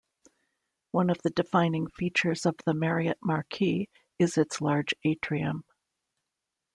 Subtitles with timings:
[0.93, 5.63] One of the defining features of the Marriott Marquis is its large atrium.